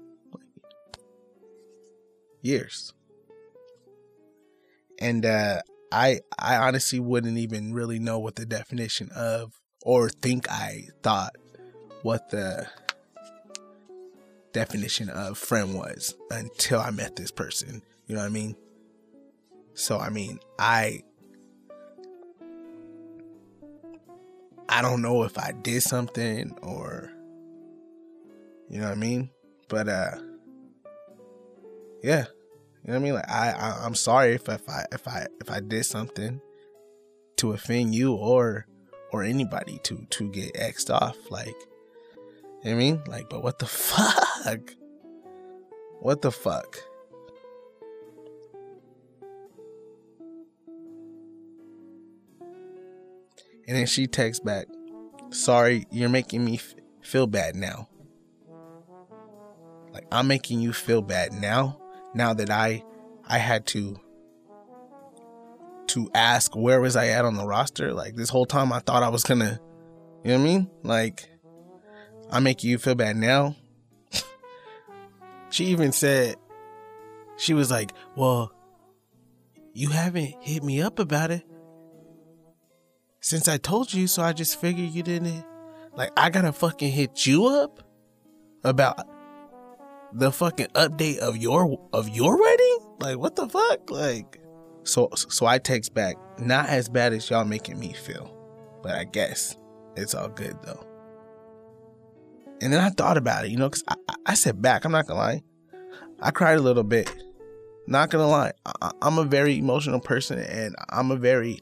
years 2.41 2.93
and 4.99 5.25
uh 5.25 5.61
I 5.91 6.21
I 6.37 6.57
honestly 6.57 6.99
wouldn't 6.99 7.37
even 7.37 7.73
really 7.73 7.99
know 7.99 8.19
what 8.19 8.35
the 8.35 8.45
definition 8.45 9.09
of 9.15 9.53
or 9.83 10.09
think 10.09 10.49
I 10.49 10.87
thought 11.03 11.35
what 12.01 12.29
the 12.29 12.67
definition 14.53 15.09
of 15.09 15.37
friend 15.37 15.75
was 15.75 16.15
until 16.31 16.79
I 16.79 16.91
met 16.91 17.15
this 17.15 17.31
person. 17.31 17.81
You 18.07 18.15
know 18.15 18.21
what 18.21 18.27
I 18.27 18.29
mean? 18.29 18.55
So 19.73 19.99
I 19.99 20.09
mean, 20.09 20.39
I 20.57 21.03
I 24.67 24.81
don't 24.81 25.01
know 25.01 25.23
if 25.23 25.37
I 25.37 25.51
did 25.51 25.81
something 25.81 26.57
or 26.61 27.11
you 28.69 28.79
know 28.79 28.85
what 28.85 28.97
I 28.97 28.99
mean? 28.99 29.29
But 29.69 29.87
uh 29.87 30.11
yeah, 32.03 32.25
you 32.83 32.91
know 32.91 32.93
what 32.93 32.95
I 32.95 32.99
mean? 32.99 33.13
Like 33.13 33.29
I, 33.29 33.51
I 33.51 33.85
am 33.85 33.95
sorry 33.95 34.33
if, 34.33 34.49
if 34.49 34.67
I 34.67 34.85
if 34.91 35.07
I 35.07 35.27
if 35.39 35.49
I 35.49 35.61
did 35.61 35.85
something 35.85 36.41
to 37.37 37.53
offend 37.53 37.95
you 37.95 38.13
or 38.13 38.67
or 39.11 39.23
anybody 39.23 39.79
to 39.83 40.05
to 40.09 40.29
get 40.29 40.53
xed 40.55 40.89
off. 40.89 41.17
Like 41.31 41.55
you 42.63 42.71
know 42.71 42.71
I 42.71 42.75
mean? 42.75 43.01
Like, 43.07 43.29
but 43.29 43.43
what 43.43 43.59
the 43.59 43.65
fuck? 43.67 44.75
What 46.01 46.21
the 46.21 46.31
fuck? 46.31 46.77
And 53.67 53.77
then 53.77 53.85
she 53.85 54.07
texts 54.07 54.43
back, 54.43 54.65
Sorry, 55.29 55.85
you're 55.91 56.09
making 56.09 56.43
me 56.43 56.55
f- 56.55 56.73
feel 57.01 57.27
bad 57.27 57.55
now. 57.55 57.87
Like, 59.99 60.07
I'm 60.13 60.27
making 60.27 60.61
you 60.61 60.71
feel 60.71 61.01
bad 61.01 61.33
now 61.33 61.77
now 62.13 62.33
that 62.33 62.49
I 62.49 62.83
I 63.27 63.37
had 63.37 63.65
to 63.67 63.99
to 65.87 66.09
ask 66.13 66.55
where 66.55 66.79
was 66.79 66.95
I 66.95 67.07
at 67.07 67.25
on 67.25 67.35
the 67.35 67.45
roster. 67.45 67.93
Like 67.93 68.15
this 68.15 68.29
whole 68.29 68.45
time 68.45 68.71
I 68.71 68.79
thought 68.79 69.03
I 69.03 69.09
was 69.09 69.23
gonna 69.23 69.59
you 70.23 70.31
know 70.31 70.37
what 70.37 70.41
I 70.41 70.43
mean? 70.43 70.69
Like 70.83 71.29
I 72.31 72.39
make 72.39 72.63
you 72.63 72.77
feel 72.77 72.95
bad 72.95 73.17
now. 73.17 73.57
she 75.49 75.65
even 75.65 75.91
said 75.91 76.37
she 77.35 77.53
was 77.53 77.69
like, 77.69 77.91
Well, 78.15 78.53
you 79.73 79.89
haven't 79.89 80.33
hit 80.39 80.63
me 80.63 80.81
up 80.81 80.99
about 80.99 81.31
it 81.31 81.43
since 83.19 83.49
I 83.49 83.57
told 83.57 83.93
you, 83.93 84.07
so 84.07 84.23
I 84.23 84.31
just 84.31 84.61
figured 84.61 84.91
you 84.91 85.03
didn't 85.03 85.43
like 85.93 86.11
I 86.15 86.29
gotta 86.29 86.53
fucking 86.53 86.93
hit 86.93 87.25
you 87.25 87.47
up 87.47 87.83
about 88.63 89.05
the 90.13 90.31
fucking 90.31 90.67
update 90.67 91.19
of 91.19 91.37
your 91.37 91.79
of 91.93 92.09
your 92.09 92.39
wedding? 92.39 92.77
Like 92.99 93.17
what 93.17 93.35
the 93.35 93.47
fuck? 93.47 93.89
Like 93.89 94.39
so 94.83 95.09
so 95.13 95.45
I 95.45 95.57
text 95.57 95.93
back, 95.93 96.15
not 96.39 96.69
as 96.69 96.89
bad 96.89 97.13
as 97.13 97.29
y'all 97.29 97.45
making 97.45 97.79
me 97.79 97.93
feel. 97.93 98.35
But 98.81 98.95
I 98.95 99.03
guess 99.03 99.55
it's 99.95 100.15
all 100.15 100.29
good 100.29 100.57
though. 100.63 100.85
And 102.61 102.73
then 102.73 102.81
I 102.81 102.89
thought 102.89 103.17
about 103.17 103.45
it, 103.45 103.51
you 103.51 103.57
know, 103.57 103.69
cause 103.69 103.83
I, 103.87 103.95
I 104.25 104.33
said 104.33 104.61
back, 104.61 104.85
I'm 104.85 104.91
not 104.91 105.07
gonna 105.07 105.19
lie. 105.19 105.43
I 106.21 106.31
cried 106.31 106.57
a 106.57 106.61
little 106.61 106.83
bit. 106.83 107.11
Not 107.87 108.09
gonna 108.09 108.27
lie. 108.27 108.51
I, 108.81 108.91
I'm 109.01 109.17
a 109.17 109.23
very 109.23 109.57
emotional 109.57 109.99
person 109.99 110.39
and 110.39 110.75
I'm 110.89 111.11
a 111.11 111.15
very 111.15 111.61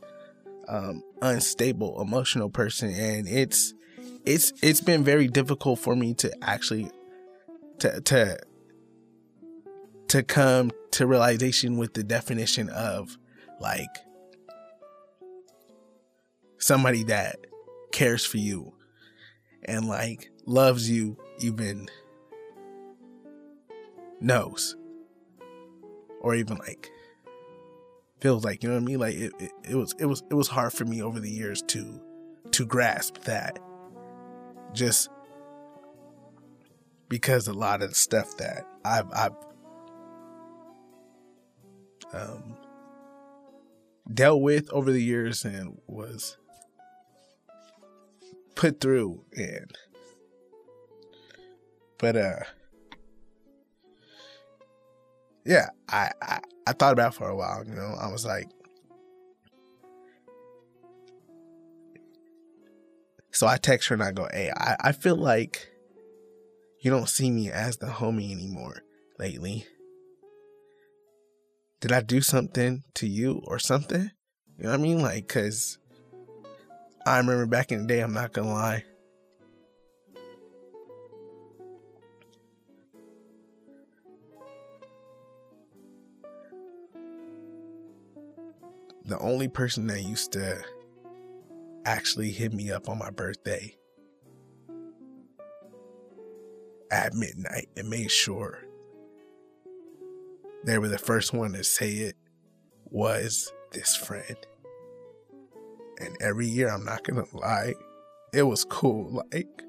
um, 0.68 1.04
unstable 1.22 2.02
emotional 2.02 2.50
person 2.50 2.90
and 2.90 3.28
it's 3.28 3.74
it's 4.26 4.52
it's 4.62 4.82
been 4.82 5.04
very 5.04 5.28
difficult 5.28 5.80
for 5.80 5.96
me 5.96 6.14
to 6.16 6.32
actually 6.44 6.90
to 7.80 8.02
to 8.02 8.38
to 10.08 10.24
come 10.24 10.72
to 10.92 11.06
realization 11.06 11.78
with 11.78 11.94
the 11.94 12.04
definition 12.04 12.70
of 12.70 13.18
like 13.60 13.90
somebody 16.58 17.04
that 17.04 17.38
cares 17.92 18.26
for 18.26 18.38
you 18.38 18.74
and 19.64 19.88
like 19.88 20.30
loves 20.46 20.90
you 20.90 21.18
even 21.40 21.88
knows 24.20 24.76
or 26.22 26.36
even 26.36 26.58
like 26.58 26.90
feels 28.20 28.44
like 28.44 28.64
you 28.64 28.70
know 28.70 28.76
what 28.76 28.82
i 28.82 28.86
mean? 28.86 29.00
Like 29.00 29.16
it, 29.16 29.34
it, 29.40 29.52
it 29.70 29.76
was 29.76 29.94
it 30.00 30.06
was 30.06 30.24
it 30.30 30.34
was 30.34 30.48
hard 30.48 30.74
for 30.74 30.86
me 30.86 31.02
over 31.02 31.20
the 31.20 31.30
years 31.30 31.62
to 31.64 32.02
to 32.52 32.66
grasp 32.66 33.20
that 33.20 33.60
just 34.74 35.10
because 37.10 37.48
a 37.48 37.54
lot 37.54 37.82
of 37.82 37.90
the 37.90 37.96
stuff 37.96 38.38
that 38.38 38.66
I've, 38.84 39.12
I've 39.14 39.36
um, 42.14 42.58
dealt 44.14 44.42
with 44.42 44.72
over 44.72 44.92
the 44.92 45.02
years 45.02 45.44
and 45.46 45.80
was 45.88 46.38
put 48.56 48.82
through 48.82 49.24
and 49.36 49.72
but 52.00 52.16
uh 52.16 52.40
yeah 55.46 55.68
I, 55.90 56.10
I 56.22 56.40
i 56.66 56.74
thought 56.74 56.94
about 56.94 57.14
for 57.14 57.30
a 57.30 57.36
while 57.36 57.64
you 57.66 57.76
know 57.76 57.96
i 58.00 58.12
was 58.12 58.26
like 58.26 58.50
so 63.32 63.46
i 63.46 63.58
text 63.58 63.90
her 63.90 63.94
and 63.94 64.02
i 64.02 64.12
go 64.12 64.28
hey 64.34 64.52
i, 64.58 64.76
I 64.80 64.92
feel 64.92 65.18
like 65.18 65.70
you 66.80 66.92
don't 66.92 67.10
see 67.10 67.32
me 67.32 67.50
as 67.50 67.78
the 67.78 67.88
homie 67.88 68.32
anymore 68.32 68.84
lately. 69.18 69.66
Did 71.82 71.92
I 71.92 72.02
do 72.02 72.22
something 72.22 72.84
to 72.96 73.08
you 73.08 73.42
or 73.46 73.60
something? 73.60 74.12
You 74.58 74.64
know 74.64 74.72
what 74.72 74.80
I 74.80 74.84
mean? 74.84 75.02
Like, 75.02 75.28
cause 75.28 75.78
I 77.06 77.18
remember 77.18 77.46
back 77.46 77.72
in 77.72 77.82
the 77.82 77.88
day, 77.88 78.02
I'm 78.02 78.14
not 78.14 78.34
gonna 78.34 78.52
lie. 78.52 78.84
The 89.06 89.18
only 89.20 89.48
person 89.48 89.88
that 89.88 90.04
used 90.04 90.34
to 90.34 90.62
actually 91.86 92.32
hit 92.32 92.54
me 92.54 92.72
up 92.72 92.90
on 92.90 92.98
my 92.98 93.10
birthday 93.10 93.78
at 96.92 97.14
midnight 97.14 97.70
and 97.76 97.90
made 97.90 98.12
sure 98.12 98.60
they 100.64 100.78
were 100.78 100.88
the 100.88 100.98
first 100.98 101.34
one 101.34 101.54
to 101.54 101.64
say 101.64 101.92
it 101.92 102.18
was 102.90 103.52
this 103.72 103.96
friend. 103.96 104.36
And 106.00 106.16
every 106.22 106.48
year, 106.48 106.70
I'm 106.70 106.86
not 106.86 107.04
gonna 107.04 107.26
lie, 107.34 107.74
it 108.34 108.44
was 108.44 108.66
cool. 108.66 109.24
Like, 109.32 109.64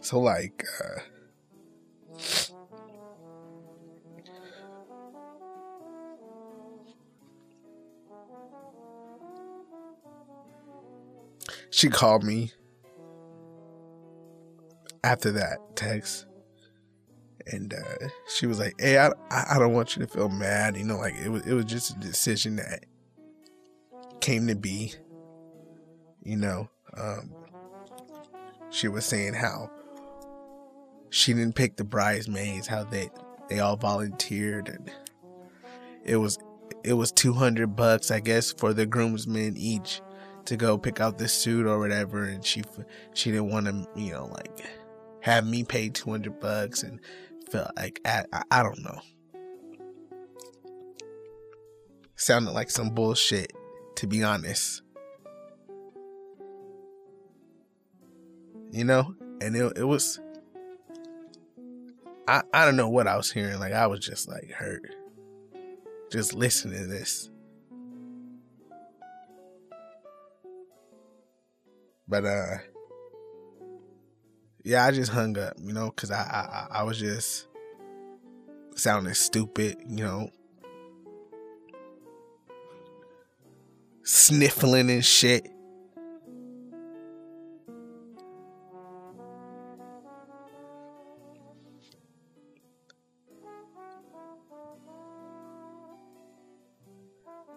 so 0.00 0.20
like, 0.20 0.64
uh, 0.84 1.00
She 11.84 11.90
called 11.90 12.24
me 12.24 12.50
after 15.02 15.30
that 15.32 15.58
text 15.76 16.24
and 17.46 17.74
uh, 17.74 18.08
she 18.26 18.46
was 18.46 18.58
like, 18.58 18.72
"Hey, 18.80 18.96
I, 18.96 19.10
I 19.30 19.58
don't 19.58 19.74
want 19.74 19.94
you 19.94 20.00
to 20.00 20.08
feel 20.10 20.30
mad. 20.30 20.78
You 20.78 20.84
know, 20.84 20.96
like 20.96 21.14
it 21.22 21.28
was 21.28 21.42
it 21.46 21.52
was 21.52 21.66
just 21.66 21.94
a 21.94 22.00
decision 22.00 22.56
that 22.56 22.86
came 24.22 24.46
to 24.46 24.56
be. 24.56 24.94
You 26.22 26.38
know, 26.38 26.70
um, 26.96 27.34
she 28.70 28.88
was 28.88 29.04
saying 29.04 29.34
how 29.34 29.70
she 31.10 31.34
didn't 31.34 31.54
pick 31.54 31.76
the 31.76 31.84
bridesmaids, 31.84 32.66
how 32.66 32.84
they 32.84 33.10
they 33.50 33.60
all 33.60 33.76
volunteered, 33.76 34.70
and 34.70 34.90
it 36.02 36.16
was 36.16 36.38
it 36.82 36.94
was 36.94 37.12
two 37.12 37.34
hundred 37.34 37.76
bucks, 37.76 38.10
I 38.10 38.20
guess, 38.20 38.54
for 38.54 38.72
the 38.72 38.86
groomsmen 38.86 39.58
each 39.58 40.00
to 40.46 40.56
go 40.56 40.76
pick 40.76 41.00
out 41.00 41.18
this 41.18 41.32
suit 41.32 41.66
or 41.66 41.78
whatever, 41.78 42.24
and 42.24 42.44
she 42.44 42.62
she 43.14 43.30
didn't 43.30 43.50
want 43.50 43.66
to, 43.66 43.88
you 43.96 44.12
know, 44.12 44.26
like 44.26 44.64
have 45.20 45.46
me 45.46 45.64
pay 45.64 45.88
two 45.88 46.10
hundred 46.10 46.38
bucks 46.40 46.82
and 46.82 47.00
felt 47.50 47.70
like 47.76 48.00
I, 48.04 48.24
I, 48.32 48.42
I 48.50 48.62
don't 48.62 48.82
know. 48.82 49.00
Sounded 52.16 52.52
like 52.52 52.70
some 52.70 52.90
bullshit, 52.90 53.52
to 53.96 54.06
be 54.06 54.22
honest. 54.22 54.82
You 58.70 58.84
know, 58.84 59.14
and 59.40 59.56
it 59.56 59.78
it 59.78 59.84
was. 59.84 60.20
I 62.26 62.42
I 62.52 62.64
don't 62.64 62.76
know 62.76 62.88
what 62.88 63.06
I 63.06 63.16
was 63.16 63.30
hearing. 63.30 63.58
Like 63.58 63.72
I 63.72 63.86
was 63.86 64.00
just 64.00 64.28
like 64.28 64.50
hurt, 64.50 64.94
just 66.10 66.34
listening 66.34 66.80
to 66.80 66.86
this. 66.86 67.30
But 72.08 72.24
uh 72.24 72.56
yeah, 74.64 74.84
I 74.86 74.92
just 74.92 75.12
hung 75.12 75.36
up, 75.38 75.54
you 75.58 75.72
know, 75.72 75.90
because 75.90 76.10
I, 76.10 76.22
I 76.22 76.78
I 76.78 76.82
was 76.84 76.98
just 76.98 77.48
sounding 78.76 79.14
stupid, 79.14 79.76
you 79.86 80.04
know, 80.04 80.30
sniffling 84.02 84.90
and 84.90 85.04
shit. 85.04 85.48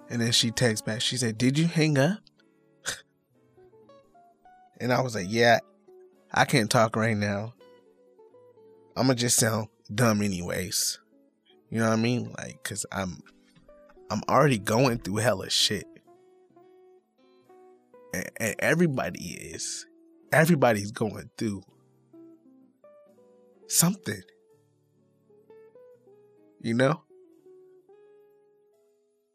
And 0.09 0.21
then 0.21 0.31
she 0.31 0.51
texts 0.51 0.81
back. 0.81 1.01
She 1.01 1.17
said, 1.17 1.37
Did 1.37 1.57
you 1.59 1.67
hang 1.67 1.97
up? 1.97 2.19
And 4.79 4.93
I 4.93 5.01
was 5.01 5.15
like, 5.15 5.27
Yeah, 5.29 5.59
I 6.33 6.45
can't 6.45 6.69
talk 6.69 6.95
right 6.95 7.17
now. 7.17 7.53
I'm 8.95 9.07
gonna 9.07 9.15
just 9.15 9.37
sound 9.37 9.67
dumb 9.93 10.21
anyways. 10.21 10.99
You 11.69 11.79
know 11.79 11.89
what 11.89 11.99
I 11.99 12.01
mean? 12.01 12.33
Like, 12.37 12.63
cause 12.63 12.85
I'm, 12.91 13.21
I'm 14.09 14.21
already 14.29 14.57
going 14.57 14.99
through 14.99 15.17
hella 15.17 15.49
shit, 15.49 15.85
and, 18.13 18.29
and 18.37 18.55
everybody 18.59 19.33
is, 19.33 19.85
everybody's 20.31 20.91
going 20.91 21.29
through 21.37 21.63
something. 23.67 24.21
You 26.61 26.73
know. 26.73 27.01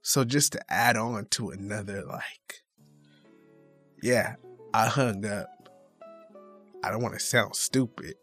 So 0.03 0.25
just 0.25 0.53
to 0.53 0.61
add 0.69 0.97
on 0.97 1.27
to 1.27 1.51
another, 1.51 2.03
like, 2.05 2.63
yeah, 4.03 4.35
I 4.75 4.87
hung 4.87 5.25
up 5.27 5.63
I 6.85 6.91
don't 6.91 7.03
want 7.03 7.15
to 7.15 7.21
sound 7.21 7.55
stupid. 7.55 8.15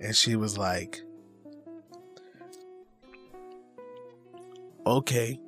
And 0.00 0.14
she 0.14 0.36
was 0.36 0.58
like, 0.58 1.00
Okay, 4.86 5.38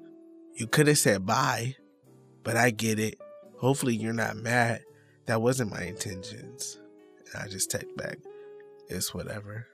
you 0.55 0.67
could 0.67 0.87
have 0.87 0.99
said 0.99 1.27
bye, 1.27 1.77
but 2.45 2.57
I 2.57 2.71
get 2.71 2.99
it. 2.99 3.19
Hopefully, 3.59 3.95
you're 3.95 4.13
not 4.13 4.37
mad. 4.37 4.83
That 5.27 5.43
wasn't 5.43 5.71
my 5.71 5.83
intentions. 5.83 6.79
And 7.33 7.43
I 7.43 7.49
just 7.49 7.71
text 7.71 7.95
back, 7.97 8.19
It's 8.89 9.13
whatever. 9.13 9.67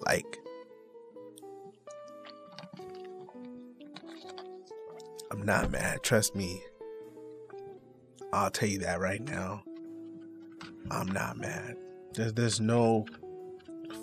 Like, 0.00 0.38
not 5.46 5.70
mad. 5.70 6.02
Trust 6.02 6.34
me. 6.34 6.62
I'll 8.32 8.50
tell 8.50 8.68
you 8.68 8.80
that 8.80 9.00
right 9.00 9.22
now. 9.22 9.62
I'm 10.90 11.06
not 11.06 11.38
mad. 11.38 11.76
There's, 12.14 12.34
there's 12.34 12.60
no 12.60 13.06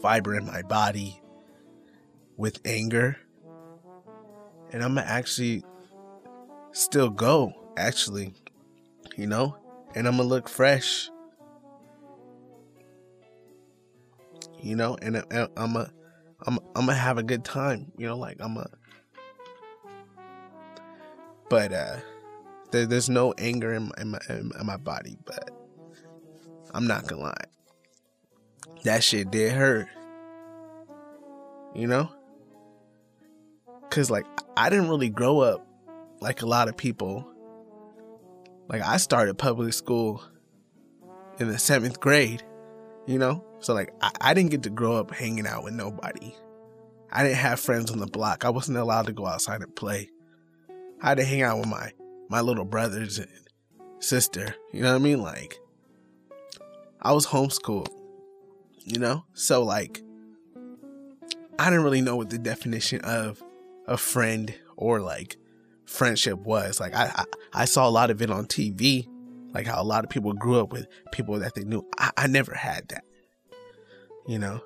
fiber 0.01 0.35
in 0.35 0.45
my 0.45 0.61
body 0.61 1.21
with 2.37 2.59
anger. 2.65 3.17
And 4.71 4.83
I'm 4.83 4.95
gonna 4.95 5.05
actually 5.05 5.63
still 6.71 7.09
go, 7.09 7.53
actually, 7.77 8.33
you 9.17 9.27
know? 9.27 9.57
And 9.95 10.07
I'm 10.07 10.17
gonna 10.17 10.29
look 10.29 10.47
fresh. 10.47 11.09
You 14.61 14.77
know, 14.77 14.97
and 15.01 15.17
I'm 15.57 15.75
a, 15.75 15.91
I'm, 16.47 16.57
I'm 16.73 16.85
gonna 16.85 16.93
have 16.93 17.17
a 17.17 17.23
good 17.23 17.43
time. 17.43 17.91
You 17.97 18.07
know, 18.07 18.17
like 18.17 18.37
I'm 18.39 18.55
a, 18.57 18.69
but 21.49 21.71
uh, 21.71 21.97
there, 22.71 22.85
there's 22.85 23.09
no 23.09 23.33
anger 23.37 23.73
in 23.73 23.83
my, 23.83 23.91
in 23.99 24.11
my, 24.11 24.19
in 24.29 24.65
my 24.65 24.77
body. 24.77 25.17
But 25.25 25.51
I'm 26.73 26.87
not 26.87 27.07
gonna 27.07 27.23
lie, 27.23 27.45
that 28.83 29.03
shit 29.03 29.31
did 29.31 29.53
hurt. 29.53 29.87
You 31.75 31.87
know, 31.87 32.09
cause 33.89 34.11
like 34.11 34.25
I 34.55 34.69
didn't 34.69 34.89
really 34.89 35.09
grow 35.09 35.39
up 35.39 35.65
like 36.19 36.41
a 36.41 36.45
lot 36.45 36.67
of 36.67 36.77
people. 36.77 37.27
Like 38.67 38.81
I 38.81 38.97
started 38.97 39.37
public 39.37 39.73
school 39.73 40.23
in 41.39 41.49
the 41.49 41.59
seventh 41.59 41.99
grade, 41.99 42.43
you 43.05 43.19
know? 43.19 43.43
So 43.59 43.73
like 43.73 43.93
I, 44.01 44.11
I, 44.21 44.33
didn't 44.33 44.51
get 44.51 44.63
to 44.63 44.69
grow 44.69 44.95
up 44.95 45.11
hanging 45.11 45.47
out 45.47 45.63
with 45.63 45.73
nobody. 45.73 46.33
I 47.11 47.23
didn't 47.23 47.37
have 47.37 47.59
friends 47.59 47.91
on 47.91 47.99
the 47.99 48.07
block. 48.07 48.45
I 48.45 48.49
wasn't 48.49 48.77
allowed 48.77 49.05
to 49.07 49.13
go 49.13 49.25
outside 49.25 49.61
and 49.61 49.75
play. 49.75 50.09
I 51.03 51.09
had 51.09 51.17
to 51.17 51.25
hang 51.25 51.41
out 51.41 51.59
with 51.59 51.67
my 51.67 51.91
my 52.29 52.39
little 52.39 52.63
brothers 52.63 53.19
and 53.19 53.29
sister. 53.99 54.55
You 54.71 54.81
know 54.81 54.89
what 54.89 54.95
I 54.95 55.03
mean? 55.03 55.21
Like 55.21 55.59
I 57.01 57.11
was 57.11 57.27
homeschooled. 57.27 57.89
You 58.85 58.99
know? 58.99 59.25
So 59.33 59.63
like 59.63 60.01
I 61.59 61.69
didn't 61.69 61.83
really 61.83 62.01
know 62.01 62.15
what 62.15 62.29
the 62.29 62.37
definition 62.39 63.01
of 63.01 63.43
a 63.85 63.97
friend 63.97 64.55
or 64.77 65.01
like 65.01 65.35
friendship 65.85 66.39
was. 66.39 66.79
Like 66.79 66.95
I, 66.95 67.11
I, 67.13 67.25
I 67.53 67.65
saw 67.65 67.87
a 67.87 67.91
lot 67.91 68.09
of 68.09 68.21
it 68.21 68.31
on 68.31 68.45
TV, 68.45 69.07
like 69.53 69.67
how 69.67 69.81
a 69.81 69.83
lot 69.83 70.05
of 70.05 70.09
people 70.09 70.31
grew 70.31 70.59
up 70.59 70.71
with 70.71 70.87
people 71.11 71.37
that 71.39 71.53
they 71.53 71.65
knew. 71.65 71.85
I, 71.99 72.11
I 72.15 72.27
never 72.27 72.55
had 72.55 72.87
that. 72.89 73.03
You 74.25 74.39
know? 74.39 74.61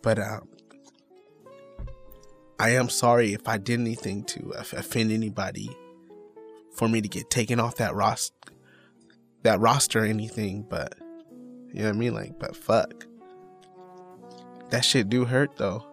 But 0.00 0.18
um 0.18 0.48
I 2.62 2.76
am 2.76 2.88
sorry 2.88 3.32
if 3.32 3.48
I 3.48 3.58
did 3.58 3.80
anything 3.80 4.22
to 4.22 4.52
offend 4.56 5.10
anybody 5.10 5.76
for 6.72 6.88
me 6.88 7.00
to 7.00 7.08
get 7.08 7.28
taken 7.28 7.58
off 7.58 7.74
that 7.78 7.92
roster 7.92 8.36
that 9.42 9.58
roster 9.58 10.02
or 10.02 10.04
anything, 10.04 10.62
but 10.70 10.94
you 11.72 11.80
know 11.80 11.88
what 11.88 11.96
I 11.96 11.98
mean? 11.98 12.14
Like, 12.14 12.38
but 12.38 12.54
fuck. 12.54 13.04
That 14.70 14.84
shit 14.84 15.08
do 15.08 15.24
hurt 15.24 15.56
though. 15.56 15.84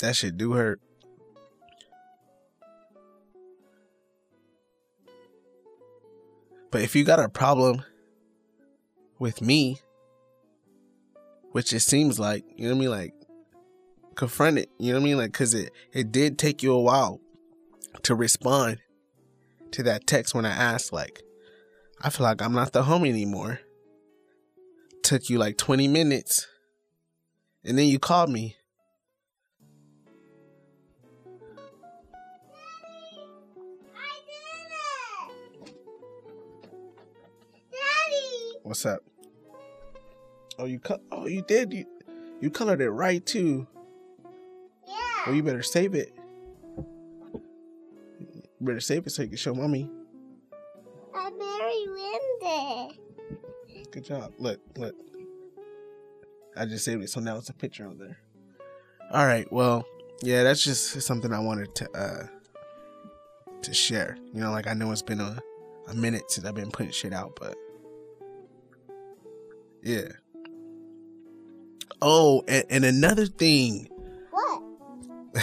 That 0.00 0.16
shit 0.16 0.36
do 0.36 0.52
hurt. 0.52 0.82
But 6.70 6.82
if 6.82 6.94
you 6.94 7.04
got 7.04 7.20
a 7.20 7.28
problem 7.28 7.82
with 9.18 9.40
me, 9.40 9.80
which 11.52 11.72
it 11.72 11.80
seems 11.80 12.18
like, 12.18 12.44
you 12.56 12.68
know 12.68 12.74
what 12.74 12.76
I 12.76 12.80
mean? 12.80 12.90
Like, 12.90 13.14
confront 14.14 14.58
it, 14.58 14.70
you 14.78 14.92
know 14.92 14.98
what 14.98 15.04
I 15.04 15.08
mean? 15.08 15.18
Like, 15.18 15.32
cause 15.32 15.54
it, 15.54 15.72
it 15.92 16.12
did 16.12 16.38
take 16.38 16.62
you 16.62 16.72
a 16.72 16.80
while 16.80 17.20
to 18.02 18.14
respond 18.14 18.78
to 19.72 19.82
that 19.84 20.06
text 20.06 20.34
when 20.34 20.44
I 20.44 20.50
asked, 20.50 20.92
like, 20.92 21.22
I 22.00 22.10
feel 22.10 22.24
like 22.24 22.42
I'm 22.42 22.52
not 22.52 22.72
the 22.72 22.82
homie 22.82 23.08
anymore. 23.08 23.60
took 25.02 25.30
you 25.30 25.38
like 25.38 25.56
20 25.56 25.88
minutes. 25.88 26.46
And 27.64 27.78
then 27.78 27.86
you 27.86 27.98
called 27.98 28.30
me. 28.30 28.57
What's 38.68 38.84
up? 38.84 39.02
Oh, 40.58 40.66
you 40.66 40.78
cut. 40.78 41.00
Oh, 41.10 41.26
you 41.26 41.40
did. 41.40 41.72
You 41.72 41.86
you 42.38 42.50
colored 42.50 42.82
it 42.82 42.90
right 42.90 43.24
too. 43.24 43.66
Yeah. 44.86 44.92
Well, 45.24 45.34
you 45.34 45.42
better 45.42 45.62
save 45.62 45.94
it. 45.94 46.12
You 46.76 47.40
better 48.60 48.80
save 48.80 49.06
it 49.06 49.10
so 49.10 49.22
you 49.22 49.28
can 49.28 49.38
show 49.38 49.54
mommy. 49.54 49.90
I'm 51.14 51.38
very 51.38 51.88
windy. 51.88 53.00
Good 53.90 54.04
job. 54.04 54.34
Look, 54.36 54.60
look. 54.76 54.94
I 56.54 56.66
just 56.66 56.84
saved 56.84 57.02
it, 57.02 57.08
so 57.08 57.20
now 57.20 57.38
it's 57.38 57.48
a 57.48 57.54
picture 57.54 57.86
on 57.86 57.96
there. 57.96 58.18
All 59.10 59.24
right. 59.24 59.50
Well, 59.50 59.86
yeah, 60.20 60.42
that's 60.42 60.62
just 60.62 61.00
something 61.00 61.32
I 61.32 61.40
wanted 61.40 61.74
to 61.76 61.90
uh 61.98 62.26
to 63.62 63.72
share. 63.72 64.18
You 64.34 64.42
know, 64.42 64.50
like 64.50 64.66
I 64.66 64.74
know 64.74 64.92
it's 64.92 65.00
been 65.00 65.20
a 65.22 65.40
a 65.86 65.94
minute 65.94 66.30
since 66.30 66.46
I've 66.46 66.54
been 66.54 66.70
putting 66.70 66.92
shit 66.92 67.14
out, 67.14 67.32
but 67.40 67.56
yeah. 69.82 70.08
Oh, 72.00 72.44
and, 72.46 72.64
and 72.70 72.84
another 72.84 73.26
thing. 73.26 73.88
What? 74.30 74.62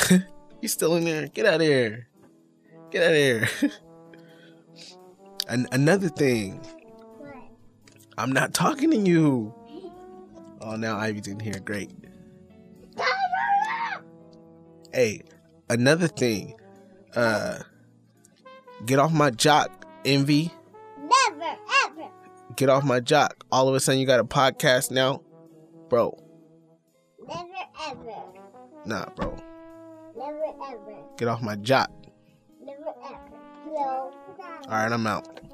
you 0.62 0.68
still 0.68 0.96
in 0.96 1.06
there? 1.06 1.28
Get 1.28 1.46
out 1.46 1.56
of 1.56 1.62
here. 1.62 2.08
Get 2.92 3.04
out 3.04 3.12
of 3.12 3.16
here. 3.16 3.50
and 5.50 5.68
another 5.72 6.10
thing. 6.10 6.58
What? 7.18 7.34
I'm 8.18 8.32
not 8.32 8.54
talking 8.54 8.92
to 8.92 8.98
you. 8.98 9.54
Oh, 10.62 10.76
now 10.76 10.98
Ivy's 10.98 11.28
in 11.28 11.40
here. 11.40 11.60
Great. 11.60 11.92
Hey, 14.96 15.24
another 15.70 16.08
thing. 16.08 16.56
Uh, 17.14 17.60
get 18.86 18.98
off 18.98 19.12
my 19.12 19.30
jock, 19.30 19.86
envy. 20.06 20.54
Never, 20.98 21.58
ever. 21.84 21.95
Get 22.56 22.70
off 22.70 22.84
my 22.84 23.02
jock. 23.02 23.44
All 23.52 23.68
of 23.68 23.76
a 23.76 23.80
sudden, 23.80 24.00
you 24.00 24.08
got 24.08 24.20
a 24.20 24.24
podcast 24.24 24.90
now, 24.90 25.22
bro. 25.90 26.18
Never, 27.28 27.44
ever. 27.88 28.24
Nah, 28.86 29.06
bro. 29.16 29.36
Never, 30.16 30.44
ever. 30.64 30.96
Get 31.18 31.28
off 31.28 31.42
my 31.42 31.56
jock. 31.58 31.92
Never, 32.64 32.94
ever. 33.04 33.20
No. 33.68 33.74
All 33.74 34.12
right, 34.70 34.92
I'm 34.92 35.06
out. 35.06 35.45